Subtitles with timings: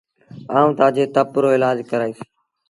[0.55, 2.19] آئوٚݩ تآجي تپ رو ايلآج ڪرآئيٚس۔